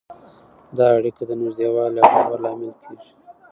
دا 0.77 0.85
اړیکه 0.97 1.23
د 1.29 1.31
نږدېوالي 1.41 1.99
او 2.03 2.09
باور 2.17 2.39
لامل 2.43 2.71
کېږي. 2.83 3.11